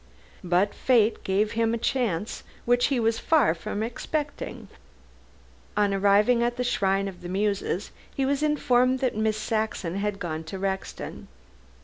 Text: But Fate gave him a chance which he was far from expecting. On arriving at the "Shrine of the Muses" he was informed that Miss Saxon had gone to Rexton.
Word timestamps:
But 0.43 0.73
Fate 0.73 1.23
gave 1.23 1.51
him 1.51 1.75
a 1.75 1.77
chance 1.77 2.41
which 2.65 2.87
he 2.87 2.99
was 2.99 3.19
far 3.19 3.53
from 3.53 3.83
expecting. 3.83 4.67
On 5.77 5.93
arriving 5.93 6.41
at 6.41 6.57
the 6.57 6.63
"Shrine 6.63 7.07
of 7.07 7.21
the 7.21 7.29
Muses" 7.29 7.91
he 8.11 8.25
was 8.25 8.41
informed 8.41 8.97
that 9.01 9.15
Miss 9.15 9.37
Saxon 9.37 9.97
had 9.97 10.17
gone 10.17 10.43
to 10.45 10.57
Rexton. 10.57 11.27